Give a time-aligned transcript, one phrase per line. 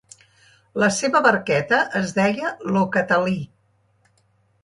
[0.83, 3.39] La seva barqueta es deia ‘Lo Catalí’.